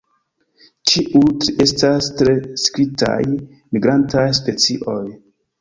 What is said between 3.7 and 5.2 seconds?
migrantaj specioj.